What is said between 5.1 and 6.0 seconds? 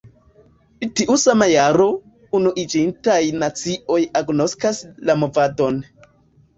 movadon.